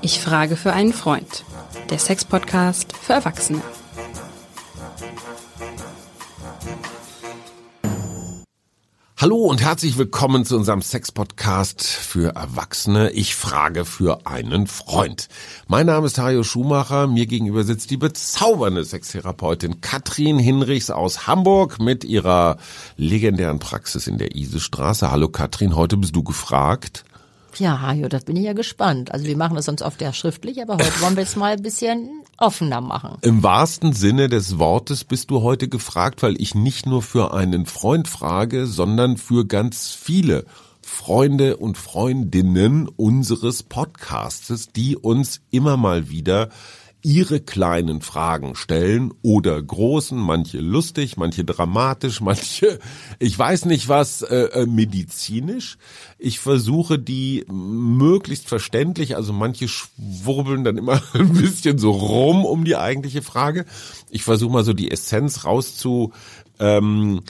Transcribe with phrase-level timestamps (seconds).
[0.00, 1.44] Ich frage für einen Freund.
[1.90, 3.62] Der Sex-Podcast für Erwachsene.
[9.22, 13.12] Hallo und herzlich willkommen zu unserem Sex-Podcast für Erwachsene.
[13.12, 15.28] Ich frage für einen Freund.
[15.68, 17.06] Mein Name ist Hajo Schumacher.
[17.06, 22.56] Mir gegenüber sitzt die bezaubernde Sextherapeutin Katrin Hinrichs aus Hamburg mit ihrer
[22.96, 25.12] legendären Praxis in der Isestraße.
[25.12, 27.04] Hallo Katrin, heute bist du gefragt.
[27.58, 29.12] Ja, Hajo, das bin ich ja gespannt.
[29.12, 31.62] Also wir machen das sonst oft ja schriftlich, aber heute wollen wir es mal ein
[31.62, 33.18] bisschen offener machen.
[33.22, 37.66] Im wahrsten Sinne des Wortes bist du heute gefragt, weil ich nicht nur für einen
[37.66, 40.44] Freund frage, sondern für ganz viele
[40.82, 46.48] Freunde und Freundinnen unseres Podcastes, die uns immer mal wieder
[47.02, 52.78] ihre kleinen Fragen stellen oder großen, manche lustig, manche dramatisch, manche,
[53.18, 55.78] ich weiß nicht was, äh, äh, medizinisch.
[56.18, 62.64] Ich versuche die möglichst verständlich, also manche schwurbeln dann immer ein bisschen so rum um
[62.64, 63.66] die eigentliche Frage.
[64.10, 66.12] Ich versuche mal so die Essenz rauszu.
[66.58, 67.22] Ähm,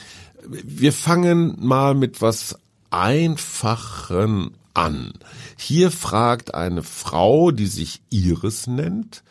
[0.45, 2.57] wir fangen mal mit was
[2.91, 5.13] Einfachen an.
[5.57, 9.23] Hier fragt eine Frau, die sich Iris nennt,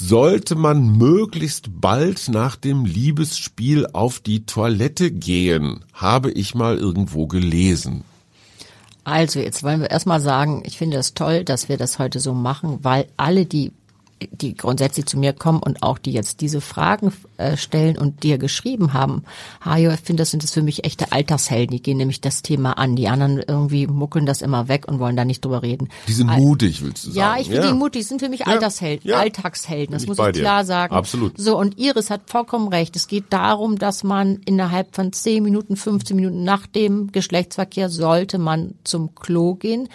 [0.00, 7.26] sollte man möglichst bald nach dem Liebesspiel auf die Toilette gehen, habe ich mal irgendwo
[7.26, 8.04] gelesen.
[9.04, 12.34] Also jetzt wollen wir erstmal sagen, ich finde es toll, dass wir das heute so
[12.34, 13.72] machen, weil alle, die
[14.30, 18.38] die grundsätzlich zu mir kommen und auch die jetzt diese Fragen äh, stellen und dir
[18.38, 19.24] geschrieben haben.
[19.64, 21.76] Hajo, ich finde, das sind das für mich echte Alltagshelden.
[21.76, 22.96] Die gehen nämlich das Thema an.
[22.96, 25.88] Die anderen irgendwie muckeln das immer weg und wollen da nicht drüber reden.
[26.08, 27.18] Die sind mutig, willst du sagen?
[27.18, 27.72] Ja, ich finde ja.
[27.72, 28.02] die mutig.
[28.02, 28.46] Die sind für mich ja.
[28.46, 29.18] Alltagshelden, ja.
[29.18, 29.92] Alltagshelden.
[29.92, 30.94] Das muss ich klar sagen.
[30.94, 31.38] Absolut.
[31.38, 32.96] So, und Iris hat vollkommen recht.
[32.96, 38.38] Es geht darum, dass man innerhalb von 10 Minuten, 15 Minuten nach dem Geschlechtsverkehr sollte
[38.38, 39.88] man zum Klo gehen.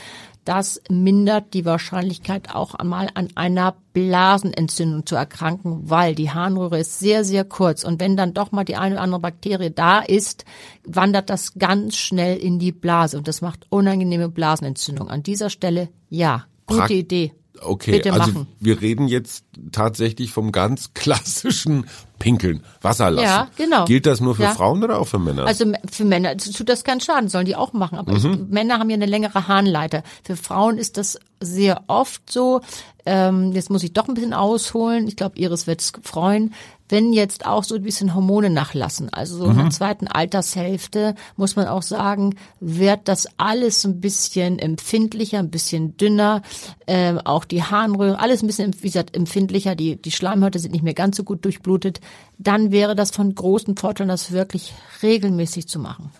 [0.46, 7.00] Das mindert die Wahrscheinlichkeit auch einmal an einer Blasenentzündung zu erkranken, weil die Harnröhre ist
[7.00, 7.83] sehr, sehr kurz.
[7.83, 10.45] Und wenn dann doch mal die eine oder andere Bakterie da ist,
[10.84, 15.10] wandert das ganz schnell in die Blase und das macht unangenehme Blasenentzündung.
[15.10, 17.34] An dieser Stelle ja, gute Idee.
[17.61, 18.48] Okay, Bitte also machen.
[18.60, 21.86] wir reden jetzt tatsächlich vom ganz klassischen
[22.20, 23.26] Pinkeln, Wasser lassen.
[23.26, 23.86] Ja, genau.
[23.86, 24.52] Gilt das nur für Ja.
[24.55, 25.45] Frauen oder auch für Männer?
[25.45, 27.98] Also für Männer tut das keinen Schaden, sollen die auch machen.
[27.98, 28.17] Aber Mhm.
[28.17, 30.04] ich, Männer haben ja eine längere Harnleiter.
[30.23, 32.61] Für Frauen ist das sehr oft so.
[33.05, 35.08] Ähm, jetzt muss ich doch ein bisschen ausholen.
[35.08, 36.54] Ich glaube, Iris wird es freuen.
[36.88, 39.62] Wenn jetzt auch so ein bisschen Hormone nachlassen, also so in Mhm.
[39.62, 45.98] der zweiten Altershälfte, muss man auch sagen, wird das alles ein bisschen empfindlicher, ein bisschen
[45.98, 46.44] dünner,
[46.86, 50.84] ähm, auch die Harnröhre, alles ein bisschen, wie gesagt, empfindlicher, die, die Schleimhäute sind nicht
[50.84, 52.02] mehr ganz so gut durchblutet,
[52.38, 56.12] dann wäre das von großem Vorteil, das wirklich regelmäßig zu machen.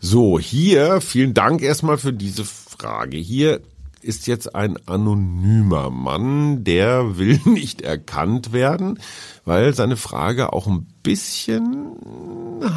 [0.00, 3.16] So, hier, vielen Dank erstmal für diese Frage.
[3.16, 3.60] Hier
[4.04, 8.98] ist jetzt ein anonymer Mann, der will nicht erkannt werden,
[9.44, 11.96] weil seine Frage auch ein bisschen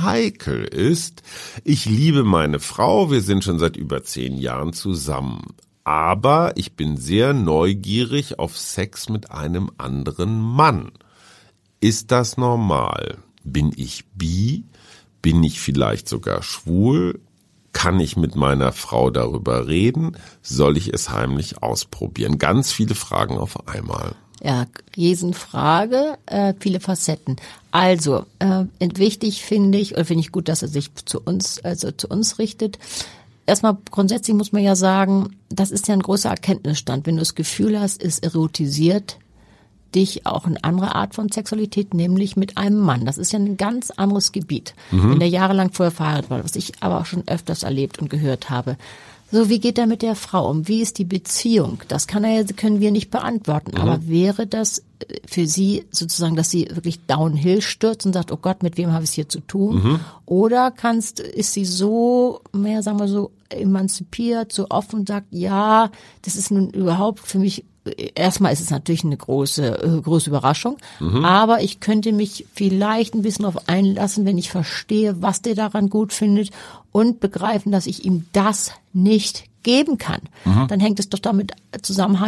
[0.03, 1.23] heikel ist.
[1.63, 5.41] Ich liebe meine Frau, wir sind schon seit über zehn Jahren zusammen.
[5.83, 10.91] Aber ich bin sehr neugierig auf Sex mit einem anderen Mann.
[11.81, 13.17] Ist das normal?
[13.44, 14.63] Bin ich bi?
[15.22, 17.19] Bin ich vielleicht sogar schwul?
[17.73, 20.16] Kann ich mit meiner Frau darüber reden?
[20.41, 22.38] Soll ich es heimlich ausprobieren?
[22.38, 24.16] Ganz viele Fragen auf einmal.
[24.41, 27.38] Ja, Riesenfrage, äh, viele Facetten.
[27.72, 31.91] Also, äh, wichtig finde ich, oder finde ich gut, dass er sich zu uns, also
[31.91, 32.78] zu uns richtet.
[33.45, 37.06] Erstmal grundsätzlich muss man ja sagen, das ist ja ein großer Erkenntnisstand.
[37.06, 39.17] Wenn du das Gefühl hast, es erotisiert
[39.96, 43.06] dich auch eine andere Art von Sexualität, nämlich mit einem Mann.
[43.06, 46.74] Das ist ja ein ganz anderes Gebiet, wenn der jahrelang vorher verheiratet war, was ich
[46.81, 48.78] aber auch schon öfters erlebt und gehört habe.
[49.34, 50.68] So, wie geht er mit der Frau um?
[50.68, 51.80] Wie ist die Beziehung?
[51.88, 53.76] Das kann er, können wir nicht beantworten.
[53.78, 58.38] Aber wäre das äh, für Sie sozusagen, dass sie wirklich downhill stürzt und sagt, oh
[58.38, 60.00] Gott, mit wem habe ich es hier zu tun?
[60.28, 65.89] Oder kannst, ist sie so, mehr sagen wir so, emanzipiert, so offen und sagt, ja,
[66.22, 67.66] das ist nun überhaupt für mich
[68.15, 70.77] erstmal ist es natürlich eine große, äh, große Überraschung,
[71.24, 75.89] aber ich könnte mich vielleicht ein bisschen darauf einlassen, wenn ich verstehe, was der daran
[75.89, 76.51] gut findet
[76.91, 80.21] und begreifen, dass ich ihm das nicht geben kann.
[80.68, 82.19] Dann hängt es doch damit zusammen,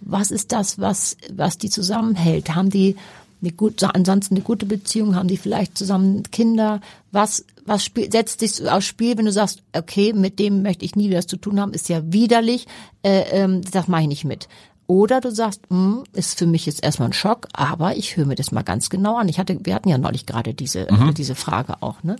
[0.00, 2.54] was ist das, was, was die zusammenhält?
[2.54, 2.96] Haben die
[3.44, 6.80] eine gute, ansonsten eine gute Beziehung, haben die vielleicht zusammen Kinder?
[7.12, 10.96] Was, was spiel, setzt sich aufs Spiel, wenn du sagst, okay, mit dem möchte ich
[10.96, 12.66] nie was zu tun haben, ist ja widerlich,
[13.02, 14.48] äh, ähm, das mache ich nicht mit.
[14.86, 18.34] Oder du sagst, hm, ist für mich jetzt erstmal ein Schock, aber ich höre mir
[18.34, 19.28] das mal ganz genau an.
[19.28, 21.14] Ich hatte, wir hatten ja neulich gerade diese, mhm.
[21.14, 22.16] diese Frage auch, ne?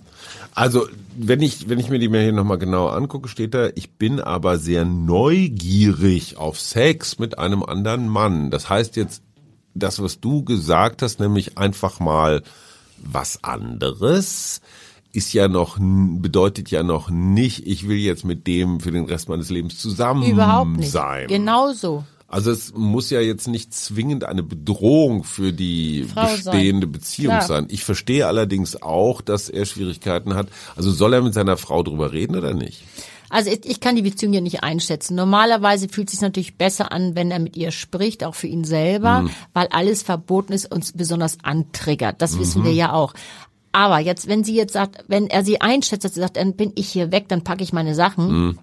[0.55, 3.91] Also, wenn ich, wenn ich mir die Mail hier nochmal genauer angucke, steht da, ich
[3.91, 8.49] bin aber sehr neugierig auf Sex mit einem anderen Mann.
[8.49, 9.21] Das heißt jetzt,
[9.75, 12.41] das, was du gesagt hast, nämlich einfach mal
[12.97, 14.61] was anderes
[15.11, 19.29] ist ja noch, bedeutet ja noch nicht, ich will jetzt mit dem für den Rest
[19.29, 20.91] meines Lebens zusammen Überhaupt nicht.
[20.91, 21.27] sein.
[21.27, 22.03] Genauso.
[22.35, 26.91] Also es muss ja jetzt nicht zwingend eine Bedrohung für die Frau bestehende sein.
[26.91, 27.47] Beziehung Klar.
[27.47, 27.67] sein.
[27.69, 30.49] Ich verstehe allerdings auch, dass er Schwierigkeiten hat.
[30.75, 32.83] Also soll er mit seiner Frau drüber reden oder nicht?
[33.29, 35.15] Also ich kann die Beziehung ja nicht einschätzen.
[35.15, 38.65] Normalerweise fühlt es sich natürlich besser an, wenn er mit ihr spricht, auch für ihn
[38.65, 39.29] selber, mhm.
[39.53, 42.21] weil alles verboten ist und besonders antriggert.
[42.21, 42.39] Das mhm.
[42.41, 43.13] wissen wir ja auch.
[43.71, 46.73] Aber jetzt, wenn sie jetzt sagt, wenn er sie einschätzt, dass sie sagt, dann bin
[46.75, 48.27] ich hier weg, dann packe ich meine Sachen.
[48.27, 48.59] Mhm.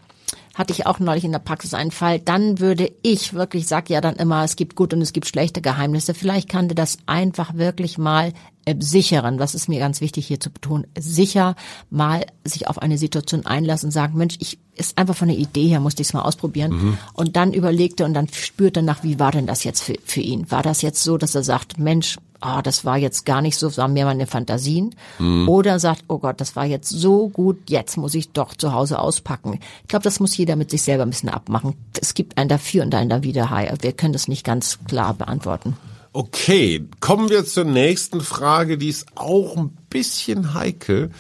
[0.54, 2.18] Hatte ich auch neulich in der Praxis einen Fall.
[2.18, 5.62] Dann würde ich wirklich, sag ja dann immer, es gibt gut und es gibt schlechte
[5.62, 6.14] Geheimnisse.
[6.14, 8.32] Vielleicht kann der das einfach wirklich mal
[8.64, 9.38] äh, sicheren.
[9.38, 10.86] Das ist mir ganz wichtig hier zu betonen.
[10.98, 11.56] Sicher
[11.90, 15.68] mal sich auf eine Situation einlassen und sagen, Mensch, ich ist einfach von der Idee
[15.68, 16.72] her, musste ich es mal ausprobieren.
[16.72, 16.98] Mhm.
[17.12, 20.50] Und dann überlegte und dann spürte nach, wie war denn das jetzt für, für ihn?
[20.50, 23.56] War das jetzt so, dass er sagt, Mensch, ah, oh, das war jetzt gar nicht
[23.56, 24.94] so, das waren mehr meine Fantasien.
[25.18, 25.48] Mhm.
[25.48, 28.98] Oder sagt, oh Gott, das war jetzt so gut, jetzt muss ich doch zu Hause
[28.98, 29.60] auspacken.
[29.82, 31.74] Ich glaube, das muss jeder mit sich selber ein bisschen abmachen.
[32.00, 33.50] Es gibt einen dafür und einen da wieder.
[33.80, 35.76] Wir können das nicht ganz klar beantworten.
[36.14, 41.10] Okay, kommen wir zur nächsten Frage, die ist auch ein bisschen heikel.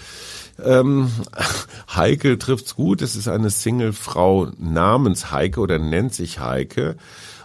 [0.62, 1.10] Ähm,
[1.94, 3.00] Heike trifft's gut.
[3.00, 6.96] Es ist eine Single-Frau namens Heike oder nennt sich Heike.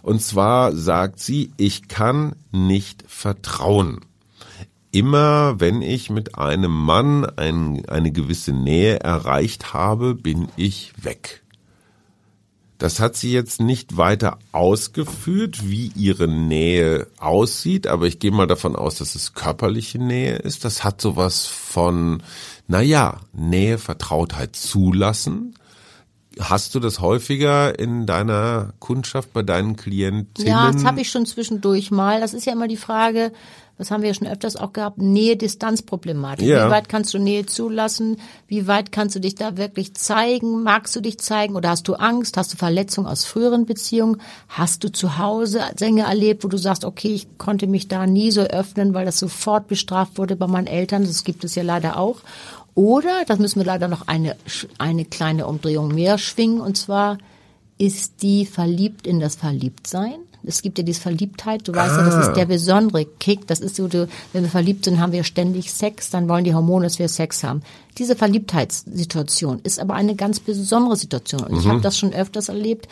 [0.08, 4.06] Und zwar sagt sie, ich kann nicht vertrauen.
[4.90, 11.44] Immer wenn ich mit einem Mann ein, eine gewisse Nähe erreicht habe, bin ich weg.
[12.78, 18.48] Das hat sie jetzt nicht weiter ausgeführt, wie ihre Nähe aussieht, aber ich gehe mal
[18.48, 20.64] davon aus, dass es körperliche Nähe ist.
[20.64, 22.24] Das hat sowas von,
[22.70, 25.56] naja, Nähe, Vertrautheit zulassen,
[26.40, 30.48] Hast du das häufiger in deiner Kundschaft bei deinen Klientinnen?
[30.48, 32.20] Ja, das habe ich schon zwischendurch mal.
[32.22, 33.32] Das ist ja immer die Frage,
[33.78, 36.48] das haben wir ja schon öfters auch gehabt, Nähe-Distanz-Problematik.
[36.48, 36.68] Ja.
[36.68, 38.18] Wie weit kannst du Nähe zulassen?
[38.48, 40.64] Wie weit kannst du dich da wirklich zeigen?
[40.64, 42.38] Magst du dich zeigen oder hast du Angst?
[42.38, 44.20] Hast du Verletzungen aus früheren Beziehungen?
[44.48, 48.32] Hast du zu Hause Dinge erlebt, wo du sagst, okay, ich konnte mich da nie
[48.32, 51.04] so öffnen, weil das sofort bestraft wurde bei meinen Eltern?
[51.04, 52.22] Das gibt es ja leider auch.
[52.78, 54.36] Oder, das müssen wir leider noch eine,
[54.78, 57.18] eine kleine Umdrehung mehr schwingen, und zwar
[57.80, 60.20] ist die verliebt in das Verliebtsein.
[60.44, 62.00] Es gibt ja diese Verliebtheit, du weißt ah.
[62.00, 63.48] ja, das ist der besondere Kick.
[63.48, 66.54] Das ist so, du, wenn wir verliebt sind, haben wir ständig Sex, dann wollen die
[66.54, 67.62] Hormone, dass wir Sex haben.
[67.98, 71.42] Diese Verliebtheitssituation ist aber eine ganz besondere Situation.
[71.42, 71.60] Und mhm.
[71.60, 72.88] ich habe das schon öfters erlebt,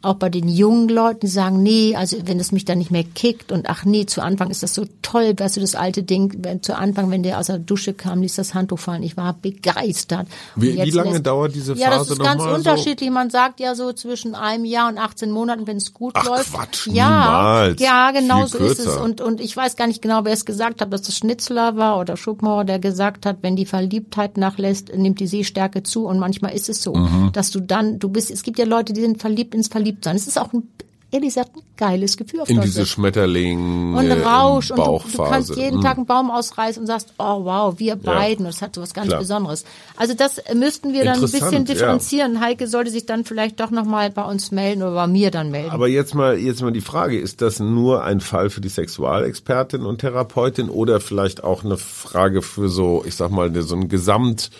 [0.00, 3.02] auch bei den jungen Leuten, die sagen, nee, also wenn es mich dann nicht mehr
[3.02, 6.32] kickt und ach nee, zu Anfang ist das so toll, weißt du, das alte Ding,
[6.38, 9.02] wenn, zu Anfang, wenn der aus der Dusche kam, ließ das Handtuch fallen.
[9.02, 10.28] Ich war begeistert.
[10.54, 13.08] Wie, wie lange lässt, dauert diese Phase Ja, das ist ganz unterschiedlich.
[13.08, 13.14] So?
[13.14, 16.52] Man sagt ja so zwischen einem Jahr und 18 Monaten, wenn es gut ach, läuft.
[16.52, 17.80] Quatsch, ja, niemals.
[17.80, 18.82] ja, genau Viel so kürzer.
[18.82, 18.96] ist es.
[18.96, 21.98] Und, und ich weiß gar nicht genau, wer es gesagt hat, dass das Schnitzler war
[21.98, 26.06] oder Schopenhauer, der gesagt hat, wenn die Verliebtheit nachlässt, nimmt die Sehstärke zu.
[26.06, 27.30] Und manchmal ist es so, mhm.
[27.32, 30.16] dass du dann, du bist, es gibt ja Leute, die sind verliebt ins Verliebtsein.
[30.16, 30.68] Es ist auch ein
[31.10, 35.56] ehrlich gesagt ein geiles Gefühl auf In diese Schmetterling und Rausch und du, du, kannst
[35.56, 35.82] jeden mhm.
[35.82, 38.50] Tag einen Baum ausreißen und sagst, oh wow, wir beiden, ja.
[38.50, 39.20] das hat so was ganz Klar.
[39.20, 39.64] Besonderes.
[39.96, 42.34] Also das müssten wir dann ein bisschen differenzieren.
[42.34, 42.40] Ja.
[42.40, 45.70] Heike sollte sich dann vielleicht doch nochmal bei uns melden oder bei mir dann melden.
[45.70, 49.82] Aber jetzt mal, jetzt mal die Frage, ist das nur ein Fall für die Sexualexpertin
[49.82, 54.50] und Therapeutin oder vielleicht auch eine Frage für so, ich sag mal, so ein Gesamt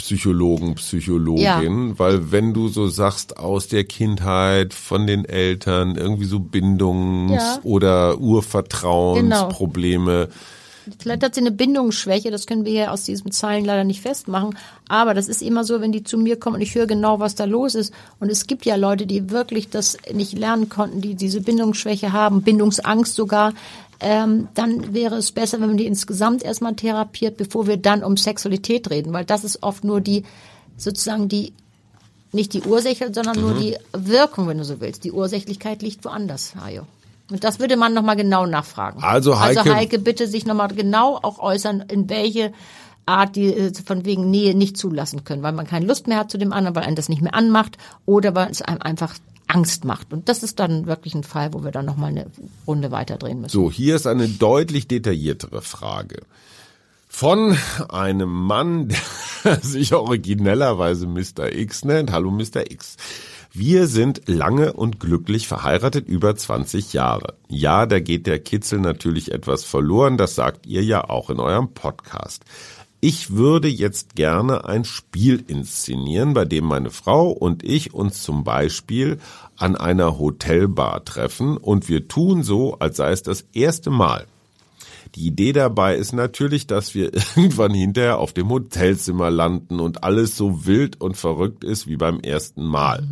[0.00, 1.98] Psychologen, Psychologin, ja.
[1.98, 7.58] weil wenn du so sagst aus der Kindheit von den Eltern irgendwie so Bindungs- ja.
[7.62, 10.26] oder Urvertrauensprobleme.
[10.26, 10.36] Genau.
[10.98, 14.56] Vielleicht hat sie eine Bindungsschwäche, das können wir ja aus diesen Zahlen leider nicht festmachen.
[14.88, 17.34] Aber das ist immer so, wenn die zu mir kommen und ich höre genau, was
[17.34, 17.92] da los ist.
[18.18, 22.42] Und es gibt ja Leute, die wirklich das nicht lernen konnten, die diese Bindungsschwäche haben,
[22.42, 23.52] Bindungsangst sogar
[24.00, 28.16] ähm, dann wäre es besser, wenn man die insgesamt erstmal therapiert, bevor wir dann um
[28.16, 30.24] Sexualität reden, weil das ist oft nur die,
[30.76, 31.52] sozusagen die,
[32.32, 33.42] nicht die Ursache, sondern mhm.
[33.42, 35.04] nur die Wirkung, wenn du so willst.
[35.04, 36.86] Die Ursächlichkeit liegt woanders, Hajo.
[37.30, 39.02] Und das würde man nochmal genau nachfragen.
[39.02, 42.52] Also Heike, also Heike bitte sich nochmal genau auch äußern, in welche
[43.06, 46.30] Art, die äh, von wegen Nähe nicht zulassen können, weil man keine Lust mehr hat
[46.30, 47.76] zu dem anderen, weil einen das nicht mehr anmacht
[48.06, 49.14] oder weil es einem einfach
[49.50, 50.12] Angst macht.
[50.12, 52.26] Und das ist dann wirklich ein Fall, wo wir dann nochmal eine
[52.66, 53.52] Runde weiterdrehen müssen.
[53.52, 56.22] So, hier ist eine deutlich detailliertere Frage.
[57.08, 58.88] Von einem Mann,
[59.44, 61.52] der sich originellerweise Mr.
[61.52, 62.12] X nennt.
[62.12, 62.70] Hallo Mr.
[62.70, 62.96] X.
[63.52, 67.34] Wir sind lange und glücklich verheiratet, über 20 Jahre.
[67.48, 71.74] Ja, da geht der Kitzel natürlich etwas verloren, das sagt ihr ja auch in eurem
[71.74, 72.44] Podcast.
[73.02, 78.44] Ich würde jetzt gerne ein Spiel inszenieren, bei dem meine Frau und ich uns zum
[78.44, 79.18] Beispiel
[79.56, 84.26] an einer Hotelbar treffen und wir tun so, als sei es das erste Mal.
[85.14, 90.36] Die Idee dabei ist natürlich, dass wir irgendwann hinterher auf dem Hotelzimmer landen und alles
[90.36, 93.08] so wild und verrückt ist wie beim ersten Mal.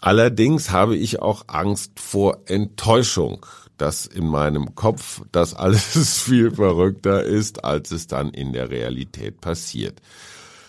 [0.00, 3.44] Allerdings habe ich auch Angst vor Enttäuschung,
[3.78, 9.40] dass in meinem Kopf das alles viel verrückter ist, als es dann in der Realität
[9.40, 10.00] passiert.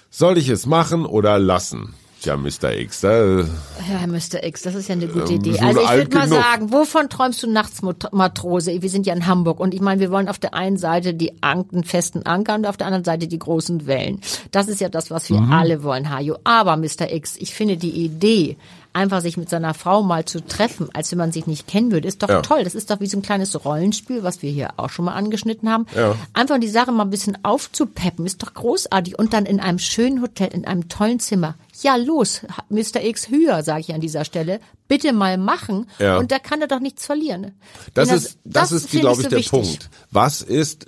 [0.10, 1.94] Soll ich es machen oder lassen?
[2.22, 2.74] Tja, Mr.
[2.78, 4.44] X, da, Ja, Mr.
[4.44, 5.54] X, das ist ja eine gute Ähm, Idee.
[5.54, 6.44] so Also ich würde mal genug.
[6.44, 8.82] sagen, wovon träumst du nachts, Matrose?
[8.82, 11.42] Wir sind ja in Hamburg und ich meine, wir wollen auf der einen Seite die
[11.42, 14.20] Anken, festen Anker und auf der anderen Seite die großen Wellen.
[14.52, 15.54] Das ist ja das, was wir Mhm.
[15.54, 16.38] alle wollen, Hajo.
[16.44, 17.10] Aber Mr.
[17.14, 18.58] X, ich finde die Idee,
[18.94, 22.08] einfach sich mit seiner Frau mal zu treffen, als wenn man sich nicht kennen würde,
[22.08, 22.42] ist doch Ja.
[22.42, 22.64] toll.
[22.64, 25.70] Das ist doch wie so ein kleines Rollenspiel, was wir hier auch schon mal angeschnitten
[25.70, 25.86] haben.
[25.96, 26.16] Ja.
[26.34, 29.18] Einfach die Sache mal ein bisschen aufzupeppen, ist doch großartig.
[29.20, 31.56] Und dann in einem schönen Hotel, in einem tollen Zimmer.
[31.84, 33.04] Ja, los, Mr.
[33.04, 34.60] X höher, sage ich an dieser Stelle.
[34.88, 35.90] Bitte mal machen.
[36.00, 36.18] Ja.
[36.18, 37.54] Und da kann er doch nichts verlieren.
[37.94, 39.52] Das Wenn ist, das, ist, finde glaube ich, so der wichtig.
[39.52, 39.90] Punkt.
[40.12, 40.88] Was ist,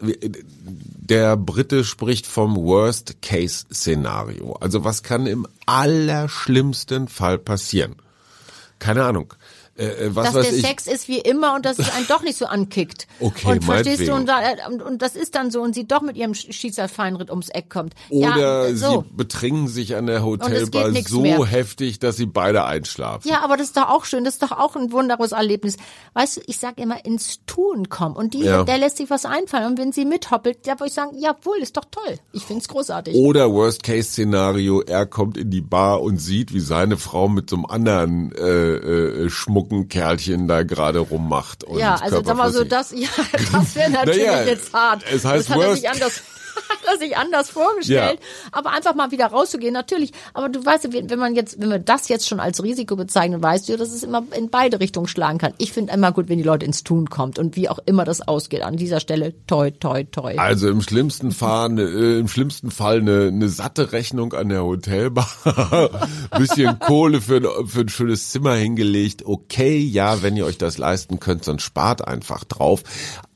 [1.12, 4.54] der Brite spricht vom Worst-Case-Szenario.
[4.54, 7.96] Also was kann im allerschlimmsten Fall passieren?
[8.80, 9.34] Keine Ahnung.
[9.78, 10.66] Äh, äh, was Dass weiß der ich.
[10.66, 13.08] Sex ist wie immer und dass es einen doch nicht so ankickt.
[13.22, 14.34] Okay, und verstehst du und, äh,
[14.68, 17.94] und, und das ist dann so und sie doch mit ihrem Schießerfeinritt ums Eck kommt.
[18.10, 18.38] Oder
[18.68, 19.06] ja, so.
[19.08, 21.46] sie betrinken sich an der Hotelbar so mehr.
[21.46, 23.28] heftig, dass sie beide einschlafen.
[23.30, 25.78] Ja, aber das ist doch auch schön, das ist doch auch ein wunderbares Erlebnis.
[26.14, 28.16] Weißt du, ich sag immer, ins Tun kommen.
[28.16, 28.64] Und die, Ja.
[28.64, 29.68] der lässt sich was einfallen.
[29.68, 32.18] Und wenn sie mithoppelt, da würde ich sagen, jawohl, ist doch toll.
[32.34, 33.16] Ich find's großartig.
[33.16, 37.66] Oder Worst-Case-Szenario, er kommt in die Bar und sieht, wie seine Frau mit so einem
[37.68, 41.64] anderen äh, äh, schmucken Kerlchen da gerade rummacht.
[41.64, 43.08] Und ja, also sag mal so, das, ja,
[43.52, 45.04] das wäre natürlich Naja, jetzt hart.
[45.12, 45.84] es heißt das hat worst-
[46.70, 48.20] hat er sich anders vorgestellt.
[48.52, 50.12] Aber einfach mal wieder rauszugehen, natürlich.
[50.34, 53.70] Aber du weißt, wenn man jetzt, wenn wir das jetzt schon als Risiko bezeichnen, weißt
[53.70, 55.54] du, dass es immer in beide Richtungen schlagen kann.
[55.58, 58.28] Ich finde immer gut, wenn die Leute ins Tun kommt und wie auch immer das
[58.28, 58.62] ausgeht.
[58.64, 60.36] An dieser Stelle toi, toi, toi.
[60.38, 64.64] Also im schlimmsten Fall, ne, äh, im schlimmsten Fall eine, eine satte Rechnung an der
[64.64, 65.28] Hotelbar,
[66.38, 69.26] bisschen Kohle für, ein- für ein schönes Zimmer hingelegt.
[69.26, 72.84] Okay, ja, wenn ihr euch das leisten könnt, dann spart einfach drauf.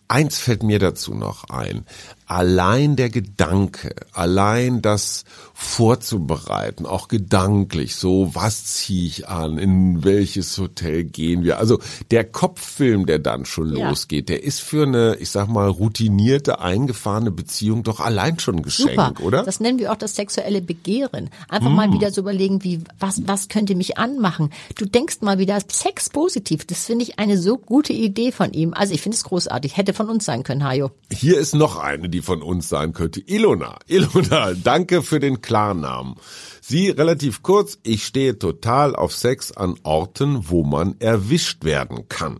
[0.07, 1.85] Eins fällt mir dazu noch ein.
[2.27, 10.57] Allein der Gedanke, allein das vorzubereiten, auch gedanklich, so was ziehe ich an, in welches
[10.57, 11.59] Hotel gehen wir.
[11.59, 11.79] Also
[12.11, 13.89] der Kopffilm, der dann schon Ja.
[13.89, 18.61] losgeht, der ist für eine, ich sag mal, routinierte, eingefahrene Beziehung doch allein schon ein
[18.63, 19.23] Geschenk, Super.
[19.23, 19.43] oder?
[19.43, 21.29] Das nennen wir auch das sexuelle Begehren.
[21.47, 24.49] Einfach mal wieder so überlegen, wie, was, was könnte mich anmachen?
[24.75, 26.65] Du denkst mal wieder Sex positiv.
[26.65, 28.73] Das finde ich eine so gute Idee von ihm.
[28.73, 29.77] Also ich finde es großartig.
[29.77, 30.91] Hätte von uns sein können, Hajo.
[31.11, 33.21] Hier ist noch eine, die von uns sein könnte.
[33.21, 33.77] Ilona.
[33.87, 36.15] Ilona, danke für den Klarnamen.
[36.61, 42.39] Sie relativ kurz, ich stehe total auf Sex an Orten, wo man erwischt werden kann.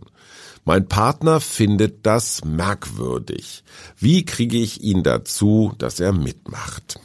[0.64, 3.62] Mein Partner findet das merkwürdig.
[3.96, 6.98] Wie kriege ich ihn dazu, dass er mitmacht?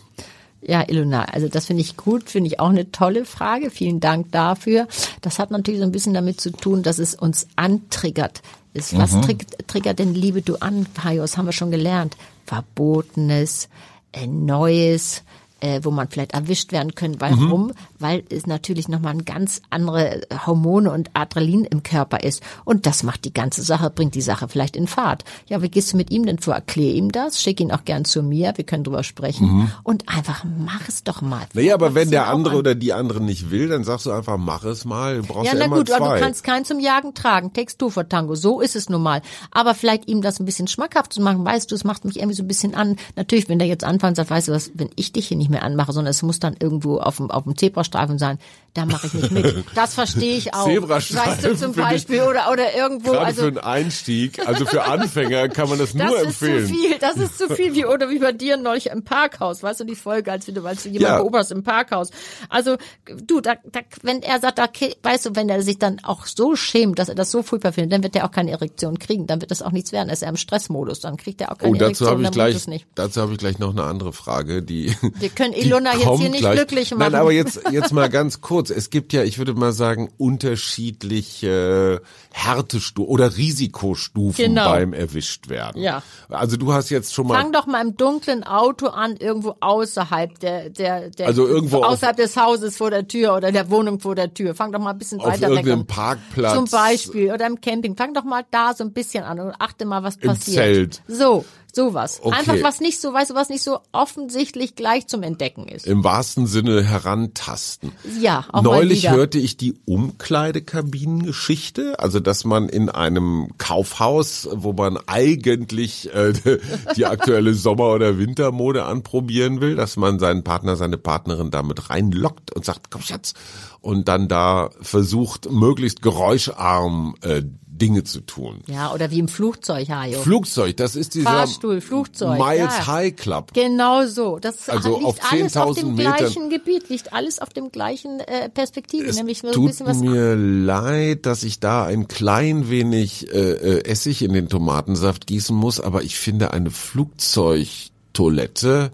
[0.63, 3.69] Ja, Ilona, also das finde ich gut, finde ich auch eine tolle Frage.
[3.69, 4.87] Vielen Dank dafür.
[5.21, 8.41] Das hat natürlich so ein bisschen damit zu tun, dass es uns antriggert.
[8.73, 11.21] Ist, was triggert, triggert denn Liebe du an, Hajo?
[11.21, 12.15] Das haben wir schon gelernt.
[12.45, 13.69] Verbotenes,
[14.11, 15.23] äh, Neues,
[15.61, 17.21] äh, wo man vielleicht erwischt werden könnte.
[17.21, 17.71] Warum?
[18.01, 22.41] Weil es natürlich nochmal ein ganz andere Hormone und Adrenalin im Körper ist.
[22.65, 25.23] Und das macht die ganze Sache, bringt die Sache vielleicht in Fahrt.
[25.47, 26.53] Ja, wie gehst du mit ihm denn vor?
[26.55, 29.71] Erklär ihm das, schick ihn auch gern zu mir, wir können drüber sprechen.
[29.83, 31.41] Und einfach mach es doch mal.
[31.53, 32.59] Naja, aber Mach wenn der andere an.
[32.59, 35.17] oder die andere nicht will, dann sagst du einfach, mach es mal.
[35.17, 36.15] Du brauchst Ja, ja, na gut, aber zwei.
[36.19, 37.53] du kannst keinen zum Jagen tragen.
[37.53, 38.35] Text du vor Tango.
[38.35, 39.21] So ist es nun mal.
[39.51, 42.35] Aber vielleicht ihm das ein bisschen schmackhaft zu machen, weißt du, es macht mich irgendwie
[42.35, 42.95] so ein bisschen an.
[43.15, 45.63] Natürlich, wenn der jetzt anfängt sagt, weißt du was, wenn ich dich hier nicht mehr
[45.63, 47.55] anmache, sondern es muss dann irgendwo auf dem, auf dem
[47.91, 48.37] Zebrastreifen sein,
[48.73, 49.65] da mache ich nicht mit.
[49.75, 50.65] Das verstehe ich auch.
[50.65, 53.41] Zebrastreifen Weißt du, zum Beispiel, oder, oder irgendwo, Gerade also.
[53.41, 56.67] für einen Einstieg, also für Anfänger kann man das, Das nur ist empfehlen.
[56.67, 59.81] zu viel, das ist zu viel, wie, oder wie bei dir neulich im Parkhaus, weißt
[59.81, 61.17] du, die Folge, als du, als du jemanden Ja.
[61.21, 62.11] beobachtest im Parkhaus.
[62.49, 66.25] Also, du, da, da, wenn er sagt, okay, weißt du, wenn er sich dann auch
[66.25, 69.27] so schämt, dass er das so furchtbar findet, dann wird er auch keine Erektion kriegen,
[69.27, 71.57] dann wird das auch nichts werden, er ist er im Stressmodus, dann kriegt er auch
[71.57, 74.61] keine Oh, dazu Erektion, habe ich gleich, dazu habe ich gleich noch eine andere Frage,
[74.63, 76.99] die Wir können Ilona jetzt hier nicht glücklich machen.
[77.11, 78.69] Nein, aber jetzt, jetzt mal ganz kurz.
[78.69, 84.69] Es gibt ja, ich würde mal sagen, unterschiedliche Härtestufen oder Risikostufen Genau.
[84.71, 85.81] beim Erwischtwerden.
[85.81, 86.03] Ja.
[86.29, 90.39] Also du hast jetzt schon mal Fang doch mal im dunklen Auto an, irgendwo außerhalb
[90.39, 94.15] der, der, der Also irgendwo außerhalb des Hauses vor der Tür oder der Wohnung vor
[94.15, 94.55] der Tür.
[94.55, 95.49] Fang doch mal ein bisschen auf weiter weg.
[95.57, 95.87] irgendeinem an.
[95.87, 96.53] Parkplatz.
[96.55, 97.95] Zum Beispiel oder im Camping.
[97.95, 100.55] Fang doch mal da so ein bisschen an und achte mal, was Im passiert.
[100.55, 101.01] Zelt.
[101.07, 102.19] So, sowas.
[102.21, 102.37] Okay.
[102.37, 105.87] Einfach was nicht so, weißt du, was nicht so offensichtlich gleich zum Entdecken ist.
[105.87, 107.91] Im wahrsten Sinne herantasten.
[108.19, 114.99] Ja, auch Neulich hörte ich die Umkleidekabinengeschichte, also dass man in einem Kaufhaus, wo man
[115.07, 116.33] eigentlich äh,
[116.95, 122.53] die aktuelle Sommer- oder Wintermode anprobieren will, dass man seinen Partner, seine Partnerin damit reinlockt
[122.53, 123.33] und sagt, komm Schatz,
[123.81, 127.43] und dann da versucht, möglichst geräuscharm äh,
[127.81, 128.59] Dinge zu tun.
[128.67, 130.21] Ja, oder wie im Flugzeug, Hajo.
[130.21, 132.85] Flugzeug, das ist dieser Fahrstuhl, Flugzeug, Miles ja.
[132.87, 133.53] High Club.
[133.53, 134.37] Genau so.
[134.39, 136.15] Das Also liegt auf alles auf 10.000 dem Metern.
[136.17, 139.97] gleichen Gebiet, liegt alles auf dem gleichen äh, Perspektive, nämlich so ein Tut bisschen was
[139.97, 145.55] mir leid, dass ich da ein klein wenig äh, äh, Essig in den Tomatensaft gießen
[145.55, 148.91] muss, aber ich finde eine Flugzeugtoilette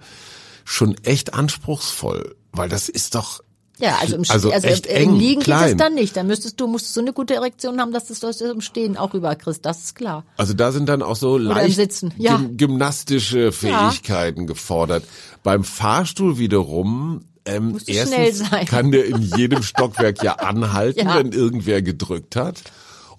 [0.64, 3.42] schon echt anspruchsvoll, weil das ist doch
[3.80, 5.72] Ja, also im, Also also echt im eng, Liegen geht klein.
[5.72, 6.18] es dann nicht.
[6.18, 8.98] Dann müsstest du, musst du so eine gute Erektion haben, dass du das im Stehen
[8.98, 9.66] auch rüberkriegst.
[9.66, 10.26] Das ist klar.
[10.38, 12.38] Also da sind dann auch so leicht Sitzen, ja.
[12.38, 15.04] gym gymnastische Fähigkeiten gefordert.
[15.44, 21.16] Beim Fahrstuhl wiederum ähm, erstens kann der in jedem Stockwerk ja anhalten, Ja.
[21.18, 22.62] wenn irgendwer gedrückt hat.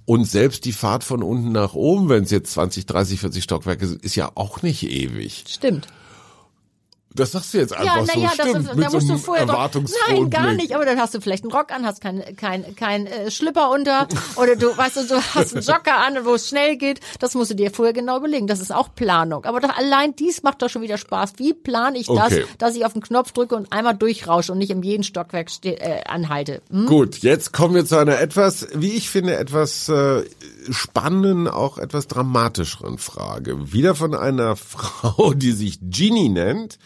[0.04, 3.86] Und selbst die Fahrt von unten nach oben, wenn es jetzt 20, 30, 40 Stockwerke
[3.86, 5.44] sind, ist ja auch nicht ewig.
[5.48, 5.86] Stimmt.
[7.14, 8.12] Das sagst du jetzt einfach Ja, so.
[8.12, 10.74] naja, das, Stimmt, da mit so musst du einem vorher doch, erwartungsfrohen Nein, gar nicht,
[10.74, 14.06] aber dann hast du vielleicht einen Rock an, hast kein, kein, kein äh, Schlipper unter
[14.36, 17.00] oder du, weißt du, du hast einen Jocker an, wo es schnell geht.
[17.18, 18.46] Das musst du dir vorher genau überlegen.
[18.46, 19.44] Das ist auch Planung.
[19.46, 21.32] Aber doch allein dies macht doch schon wieder Spaß.
[21.38, 22.44] Wie plane ich das, Okay.
[22.58, 26.04] dass ich auf den Knopf drücke und einmal durchrausche und nicht in jedem Stockwerk äh,
[26.06, 26.60] anhalte?
[26.70, 26.86] Hm?
[26.86, 30.24] Gut, jetzt kommen wir zu einer etwas, wie ich finde, etwas äh,
[30.70, 33.72] spannenden, auch etwas dramatischeren Frage.
[33.72, 36.78] Wieder von einer Frau, die sich Ginny nennt.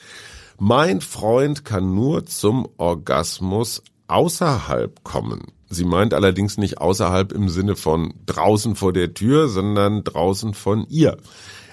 [0.58, 5.46] Mein Freund kann nur zum Orgasmus außerhalb kommen.
[5.68, 10.86] Sie meint allerdings nicht außerhalb im Sinne von draußen vor der Tür, sondern draußen von
[10.88, 11.16] ihr.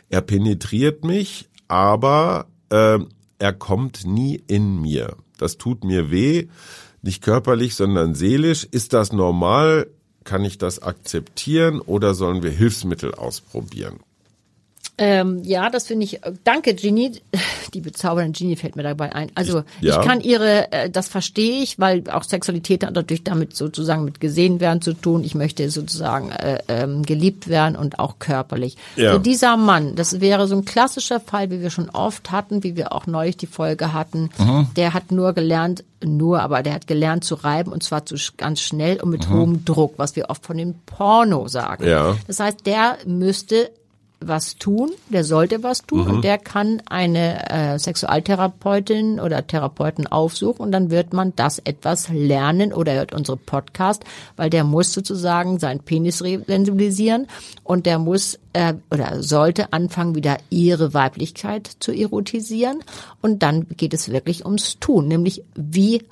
[0.10, 3.00] Er penetriert mich, aber äh,
[3.40, 5.18] er kommt nie in mir.
[5.38, 6.48] Das tut mir weh,
[7.02, 8.68] nicht körperlich, sondern seelisch.
[8.70, 9.88] Ist das normal?
[10.24, 14.00] Kann ich das akzeptieren oder sollen wir Hilfsmittel ausprobieren?
[15.00, 16.24] Ähm, ja, das finde ich.
[16.24, 17.14] äh, Danke, Ginny.
[17.74, 19.32] Die bezaubernde Ginny fällt mir dabei ein.
[19.36, 20.00] Also Ja.
[20.00, 24.20] ich kann ihre, äh, das verstehe ich, weil auch Sexualität hat natürlich damit sozusagen mit
[24.20, 25.24] gesehen werden zu tun.
[25.24, 28.78] Ich möchte sozusagen äh, ähm, geliebt werden und auch körperlich.
[28.96, 29.14] Ja.
[29.14, 32.76] So dieser Mann, das wäre so ein klassischer Fall, wie wir schon oft hatten, wie
[32.76, 34.30] wir auch neulich die Folge hatten.
[34.38, 34.68] Mhm.
[34.76, 38.62] Der hat nur gelernt, nur, aber der hat gelernt zu reiben und zwar zu ganz
[38.62, 41.84] schnell und mit hohem Druck, was wir oft von dem Porno sagen.
[41.84, 41.90] Mhm.
[41.90, 42.16] Ja.
[42.28, 43.70] Das heißt, der müsste
[44.22, 46.14] was tun, der sollte was tun Mhm.
[46.16, 52.10] und der kann eine äh, Sexualtherapeutin oder Therapeuten aufsuchen und dann wird man das etwas
[52.10, 54.04] lernen oder hört unsere Podcast,
[54.36, 57.28] weil der muss sozusagen seinen Penis re- sensibilisieren
[57.64, 62.84] und der muss äh, oder sollte anfangen, wieder ihre Weiblichkeit zu erotisieren
[63.22, 66.04] und dann geht es wirklich ums Tun, nämlich wie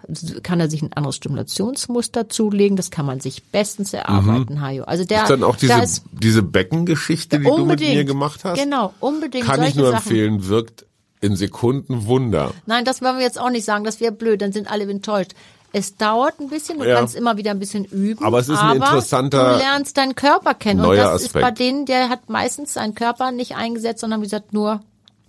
[0.44, 4.84] kann er sich ein anderes Stimulationsmuster zulegen, das kann man sich bestens erarbeiten, Hajo.
[4.84, 5.24] Also der, Mhm.
[5.24, 8.62] Ist dann auch diese, da ist diese Beckengeschichte, die du mit mir gemacht hast?
[8.62, 9.98] Genau, unbedingt Kann ich nur Sachen.
[10.08, 10.86] empfehlen, wirkt
[11.20, 12.54] in Sekunden Wunder.
[12.68, 15.32] Nein, das wollen wir jetzt auch nicht sagen, das wäre blöd, dann sind alle enttäuscht.
[15.74, 16.96] Es dauert ein bisschen, du Ja.
[16.96, 18.24] kannst immer wieder ein bisschen üben.
[18.26, 20.80] Aber es ist ein interessanter Du lernst deinen Körper kennen.
[20.80, 21.44] Und neuer das ist Aspekt.
[21.44, 24.82] bei denen, der hat meistens seinen Körper nicht eingesetzt, sondern wie gesagt nur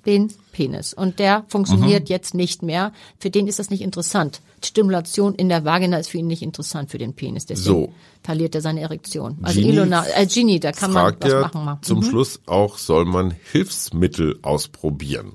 [0.07, 0.95] den Penis.
[0.95, 2.07] Und der funktioniert Mhm.
[2.07, 2.93] jetzt nicht mehr.
[3.19, 4.41] Für den ist das nicht interessant.
[4.63, 7.45] Die Stimulation in der Vagina ist für ihn nicht interessant für den Penis.
[7.47, 7.93] Deswegen So.
[8.23, 9.39] verliert er seine Erektion.
[9.43, 11.65] Also Genie Ilona, äh, Genie, da kann man was ja machen.
[11.65, 11.79] Mal.
[11.83, 12.03] zum Mhm.
[12.05, 15.33] Schluss auch, soll man Hilfsmittel ausprobieren?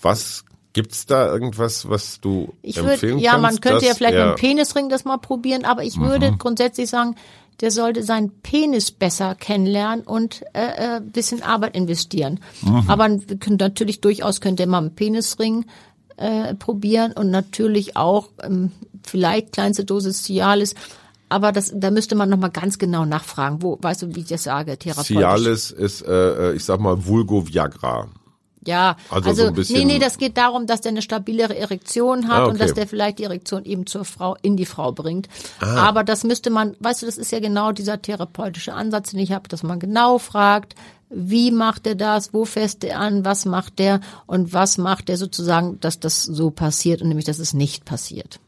[0.00, 4.14] Was gibt's da irgendwas, was du Ich empfehlen würde, ja, man kannst, könnte ja vielleicht
[4.14, 6.02] mit er- dem Penisring das mal probieren, aber ich Mhm.
[6.04, 7.14] würde grundsätzlich sagen,
[7.60, 12.40] der sollte seinen Penis besser kennenlernen und äh, äh, bisschen Arbeit investieren.
[12.62, 12.84] Mhm.
[12.88, 15.66] Aber natürlich durchaus könnte man einen Penisring
[16.16, 18.72] äh, probieren und natürlich auch ähm,
[19.04, 20.74] vielleicht kleinste Dosis Cialis.
[21.28, 23.62] Aber das, da müsste man nochmal ganz genau nachfragen.
[23.62, 25.16] Wo, weißt du, wie ich das sage, therapeutisch?
[25.16, 28.08] Cialis ist, äh, äh, ich sag mal, Vulgo Viagra.
[28.64, 31.56] Ja, Also also, so ein bisschen- nee, nee, das geht darum, dass der eine stabilere
[31.56, 32.80] Erektion hat Ah, und dass okay.
[32.80, 35.28] der vielleicht die Erektion eben zur Frau in die Frau bringt.
[35.60, 35.76] Ah.
[35.88, 39.32] Aber das müsste man, weißt du, das ist ja genau dieser therapeutische Ansatz, den ich
[39.32, 40.74] habe, dass man genau fragt,
[41.10, 45.16] wie macht er das, wo fässt er an, was macht er und was macht er
[45.16, 48.38] sozusagen, dass das so passiert und nämlich, dass es nicht passiert.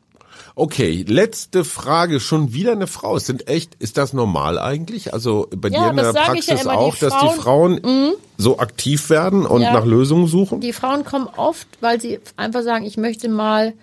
[0.56, 2.20] Okay, letzte Frage.
[2.20, 3.16] Schon wieder eine Frau.
[3.16, 5.12] Es sind echt, ist das normal eigentlich?
[5.12, 7.80] Also bei Ja, dir in der ich ja Praxis immer, die auch, dass die Frauen-
[7.82, 8.12] Mhm.
[8.36, 9.72] So aktiv werden und Ja.
[9.72, 10.60] nach Lösungen suchen?
[10.60, 13.74] Die Frauen kommen oft, weil sie einfach sagen, ich möchte mal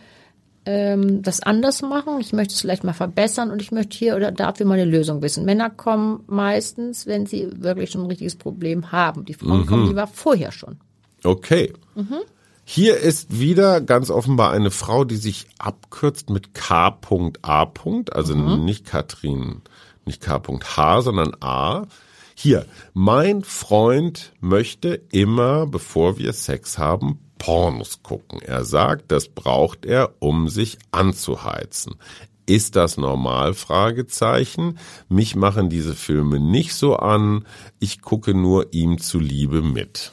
[0.65, 4.31] ähm, das anders machen, ich möchte es vielleicht mal verbessern und ich möchte hier oder
[4.31, 5.43] dafür mal eine Lösung wissen.
[5.43, 9.25] Männer kommen meistens, wenn sie wirklich schon ein richtiges Problem haben.
[9.25, 10.77] Die Frauen kommen lieber vorher schon.
[11.23, 11.73] Okay.
[11.95, 12.17] Mhm.
[12.63, 17.71] Hier ist wieder ganz offenbar eine Frau, die sich abkürzt mit K.A.
[18.11, 18.63] Also Mhm.
[18.65, 19.61] nicht Katrin,
[20.05, 21.87] nicht K.H., sondern A.
[22.35, 28.39] Hier, mein Freund möchte immer, bevor wir Sex haben, Pornos gucken.
[28.41, 31.95] Er sagt, das braucht er, um sich anzuheizen.
[32.45, 33.53] Ist das normal?
[33.53, 34.77] Fragezeichen.
[35.09, 37.45] Mich machen diese Filme nicht so an.
[37.79, 40.11] Ich gucke nur ihm zuliebe mit.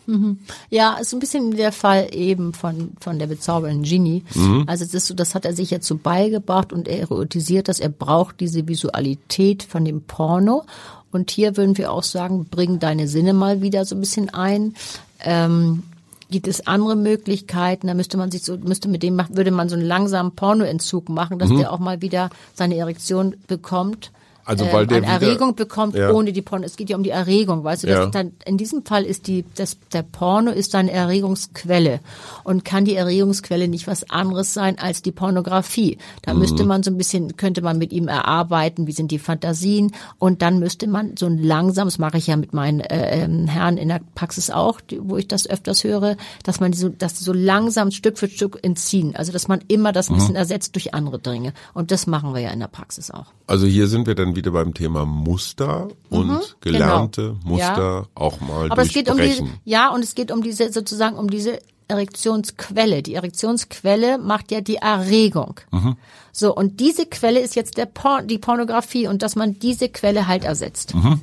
[0.70, 4.24] Ja, ist ein bisschen der Fall eben von, von der bezaubernden Genie.
[4.66, 7.80] Also es ist so, das hat er sich jetzt so beigebracht und er erotisiert das.
[7.80, 10.64] Er braucht diese Visualität von dem Porno.
[11.10, 14.74] Und hier würden wir auch sagen, bring deine Sinne mal wieder so ein bisschen ein.
[15.20, 15.82] Ähm,
[16.30, 17.86] gibt es andere Möglichkeiten?
[17.86, 21.08] Da müsste man sich so, müsste mit dem machen, würde man so einen langsamen Pornoentzug
[21.08, 24.10] machen, dass der auch mal wieder seine Erektion bekommt.
[24.48, 26.10] Also, ähm, weil der eine wieder- Erregung bekommt Ja.
[26.10, 26.64] ohne die Porno.
[26.64, 27.88] Es geht ja um die Erregung, weißt du?
[27.88, 28.06] Ja.
[28.06, 32.00] dann, in diesem Fall ist die, das, der Porno ist eine Erregungsquelle
[32.44, 35.98] und kann die Erregungsquelle nicht was anderes sein als die Pornografie.
[36.22, 36.40] Da Mhm.
[36.40, 40.42] müsste man so ein bisschen, könnte man mit ihm erarbeiten, wie sind die Fantasien und
[40.42, 43.88] dann müsste man so ein langsames, mache ich ja mit meinen äh, ähm, Herren in
[43.88, 48.18] der Praxis auch, wo ich das öfters höre, dass man so, dass so langsam Stück
[48.18, 49.14] für Stück entziehen.
[49.14, 50.18] Also dass man immer das ein Mhm.
[50.18, 51.52] bisschen ersetzt durch andere Dinge.
[51.74, 53.26] Und das machen wir ja in der Praxis auch.
[53.46, 57.56] Also hier sind wir dann wieder beim Thema Muster und gelernte genau.
[57.56, 61.16] Muster auch mal Aber es geht um diese, ja, und es geht um diese, sozusagen
[61.16, 63.02] um diese Erektionsquelle.
[63.02, 65.60] Die Erektionsquelle macht ja die Erregung.
[65.70, 65.96] Mhm.
[66.32, 70.28] So, und diese Quelle ist jetzt der Por die Pornografie und dass man diese Quelle
[70.28, 70.94] halt ersetzt.
[70.94, 71.22] Mhm.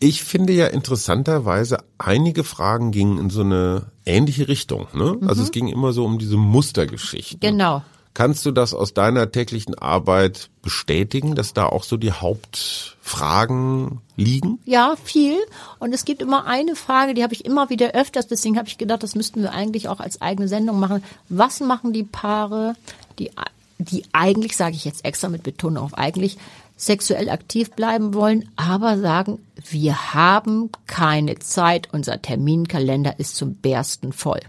[0.00, 4.86] Ich finde ja interessanterweise, einige Fragen gingen in so eine ähnliche Richtung.
[4.94, 5.18] Ne?
[5.26, 7.38] Also es ging immer so um diese Mustergeschichten.
[7.38, 7.40] Mhm.
[7.40, 7.82] Genau.
[8.18, 14.58] Kannst du das aus deiner täglichen Arbeit bestätigen, dass da auch so die Hauptfragen liegen?
[14.64, 15.36] Ja, viel.
[15.78, 18.76] Und es gibt immer eine Frage, die habe ich immer wieder öfters, deswegen habe ich
[18.76, 21.04] gedacht, das müssten wir eigentlich auch als eigene Sendung machen.
[21.28, 22.74] Was machen die Paare,
[23.20, 23.30] die,
[23.78, 26.38] die eigentlich, sage ich jetzt extra mit Betonung auf eigentlich,
[26.76, 29.38] sexuell aktiv bleiben wollen, aber sagen,
[29.70, 34.40] wir haben keine Zeit, unser Terminkalender ist zum Bersten voll.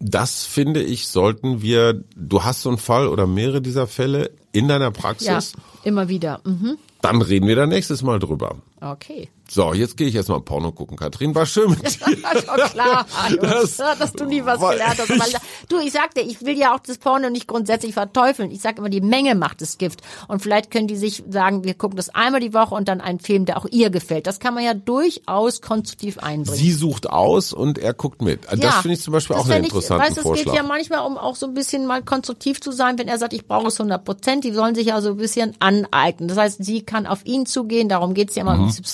[0.00, 4.68] Das finde ich, sollten wir, du hast so einen Fall oder mehrere dieser Fälle in
[4.68, 6.40] deiner Ja, Praxis, immer wieder.
[6.44, 6.78] Mhm.
[7.02, 8.56] dann reden wir da nächstes Mal drüber.
[8.80, 9.28] Okay.
[9.50, 10.96] So, jetzt gehe ich erstmal Porno gucken.
[10.96, 11.88] Katrin, war schön mit dir.
[11.90, 13.06] Schon klar,
[13.40, 15.08] Das- das, dass du nie was gelernt hast.
[15.10, 18.50] Weil, du, ich sagte, ich will ja auch das Porno nicht grundsätzlich verteufeln.
[18.50, 20.02] Ich sage immer, die Menge macht das Gift.
[20.28, 23.20] Und vielleicht können die sich sagen, wir gucken das einmal die Woche und dann einen
[23.20, 24.26] Film, der auch ihr gefällt.
[24.26, 26.58] Das kann man ja durchaus konstruktiv einbringen.
[26.58, 28.40] Sie sucht aus und er guckt mit.
[28.58, 30.46] Das finde ich zum Beispiel auch einen fänd ich- interessanten weißt, Vorschlag.
[30.46, 33.16] Es geht ja manchmal um auch so ein bisschen mal konstruktiv zu sein, wenn er
[33.18, 34.44] sagt, ich brauche es 100 Prozent.
[34.44, 36.28] Die sollen sich ja so ein bisschen aneignen.
[36.28, 37.88] Das heißt, sie kann auf ihn zugehen.
[37.88, 38.64] Darum geht's ja immer Mhm.
[38.64, 38.86] um dieses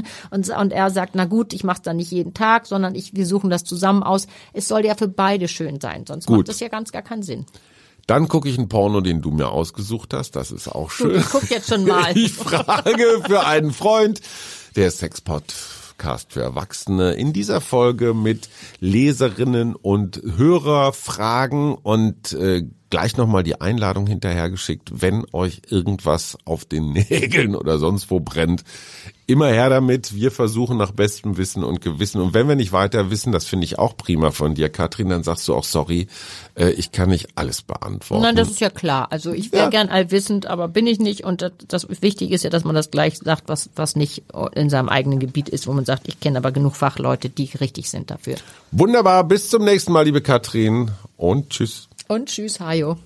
[0.00, 0.04] Stretchen.
[0.30, 3.14] Und, und er sagt, na gut, ich mache es dann nicht jeden Tag, sondern ich,
[3.14, 4.26] wir suchen das zusammen aus.
[4.52, 6.04] Es soll ja für beide schön sein.
[6.06, 6.38] Sonst Gut.
[6.38, 7.46] macht das ja ganz gar keinen Sinn.
[8.06, 10.36] Dann gucke ich einen Porno, den du mir ausgesucht hast.
[10.36, 11.20] Das ist auch Du, schön.
[11.20, 12.12] ich guck jetzt schon mal.
[12.16, 14.20] Ich frage für einen Freund,
[14.76, 17.14] der Sexpodcast für Erwachsene.
[17.14, 25.24] In dieser Folge mit Leserinnen und Hörerfragen und äh, gleich nochmal die Einladung hinterhergeschickt, wenn
[25.32, 28.62] euch irgendwas auf den Nägeln oder sonst wo brennt.
[29.26, 30.14] Immer her damit.
[30.14, 32.20] Wir versuchen nach bestem Wissen und Gewissen.
[32.20, 35.24] Und wenn wir nicht weiter wissen, das finde ich auch prima von dir, Katrin, dann
[35.24, 36.06] sagst du auch sorry,
[36.56, 38.22] äh, ich kann nicht alles beantworten.
[38.22, 39.10] Nein, das ist ja klar.
[39.10, 39.70] Also ich wäre Ja.
[39.70, 41.24] gern allwissend, aber bin ich nicht.
[41.24, 44.22] Und das, das Wichtige ist ja, dass man das gleich sagt, was, was nicht
[44.54, 47.90] in seinem eigenen Gebiet ist, wo man sagt, ich kenne aber genug Fachleute, die richtig
[47.90, 48.36] sind dafür.
[48.70, 50.92] Wunderbar, bis zum nächsten Mal, liebe Katrin.
[51.16, 51.88] Und tschüss.
[52.08, 52.98] Und tschüss, Hajo.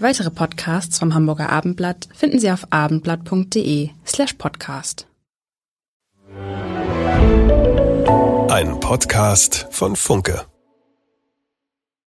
[0.00, 5.06] Weitere Podcasts vom Hamburger Abendblatt finden Sie auf abendblatt.de slash podcast.
[8.50, 10.46] Ein Podcast von Funke.